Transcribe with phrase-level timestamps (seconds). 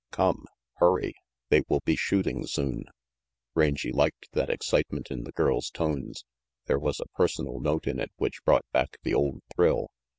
[0.09, 0.45] Come.
[0.77, 1.13] Hurry.
[1.49, 2.85] They will be shooting soon."
[3.53, 6.25] Rangy liked that excitement in the girl's tones.
[6.65, 9.91] There was a personal note in it which brought back the old thrill.